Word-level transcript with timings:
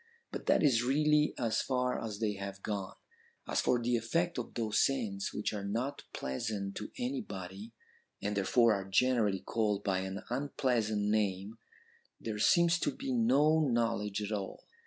But 0.31 0.47
that 0.47 0.63
is 0.63 0.81
really 0.81 1.35
as 1.37 1.61
far 1.61 2.03
as 2.03 2.17
they 2.17 2.33
have 2.33 2.63
gone. 2.63 2.95
As 3.47 3.61
for 3.61 3.79
the 3.79 3.95
effect 3.95 4.39
of 4.39 4.55
those 4.55 4.79
scents 4.83 5.31
which 5.31 5.53
are 5.53 5.63
not 5.63 6.05
pleasant 6.11 6.73
to 6.77 6.89
anybody, 6.97 7.71
and 8.19 8.35
therefore 8.35 8.73
are 8.73 8.85
generally 8.89 9.41
called 9.41 9.83
by 9.83 9.99
an 9.99 10.23
unpleasant 10.31 11.03
name, 11.03 11.59
there 12.19 12.39
seems 12.39 12.79
to 12.79 12.91
be 12.95 13.13
no 13.13 13.59
knowledge 13.59 14.23
at 14.23 14.31
all.' 14.31 14.63